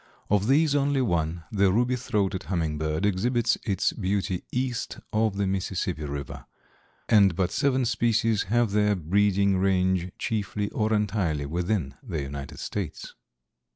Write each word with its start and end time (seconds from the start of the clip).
Of 0.31 0.47
these 0.47 0.73
only 0.73 1.03
one, 1.03 1.43
the 1.51 1.71
ruby 1.71 1.95
throated 1.95 2.45
hummingbird, 2.45 3.05
exhibits 3.05 3.55
its 3.63 3.93
beauty 3.93 4.43
east 4.51 4.99
of 5.13 5.37
the 5.37 5.45
Mississippi 5.45 6.05
River, 6.05 6.47
and 7.07 7.35
but 7.35 7.51
seven 7.51 7.85
species 7.85 8.45
have 8.45 8.71
their 8.71 8.95
breeding 8.95 9.59
range 9.59 10.11
chiefly 10.17 10.71
or 10.71 10.91
entirely 10.91 11.45
within 11.45 11.93
the 12.01 12.19
United 12.19 12.57
States. 12.57 13.13